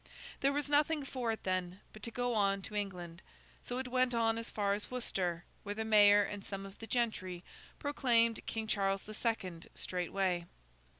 [0.39, 3.21] There was nothing for it then, but to go on to England;
[3.61, 6.87] so it went on as far as Worcester, where the mayor and some of the
[6.87, 7.43] gentry
[7.77, 10.47] proclaimed King Charles the Second straightway.